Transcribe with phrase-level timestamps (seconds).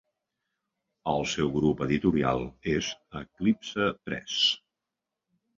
[1.11, 2.89] El seu grup editorial és
[3.21, 4.43] Eclipse Press.